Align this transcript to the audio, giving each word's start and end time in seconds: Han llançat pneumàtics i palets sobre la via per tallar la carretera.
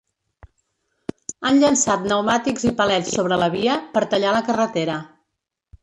Han 1.49 1.61
llançat 1.65 2.03
pneumàtics 2.07 2.67
i 2.71 2.73
palets 2.83 3.15
sobre 3.19 3.41
la 3.45 3.53
via 3.61 3.79
per 3.95 4.07
tallar 4.15 4.37
la 4.39 4.45
carretera. 4.53 4.99